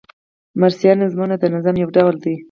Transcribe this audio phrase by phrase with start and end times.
[0.61, 2.35] مرثیه نظمونه د نظم یو ډول دﺉ.